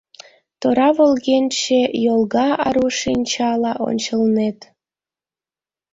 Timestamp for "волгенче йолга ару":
0.97-2.87